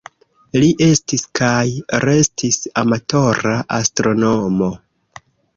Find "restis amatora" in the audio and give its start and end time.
2.07-3.55